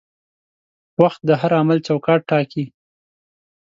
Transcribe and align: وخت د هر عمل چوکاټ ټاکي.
وخت 1.01 1.21
د 1.29 1.31
هر 1.41 1.51
عمل 1.59 1.77
چوکاټ 1.87 2.21
ټاکي. 2.29 2.65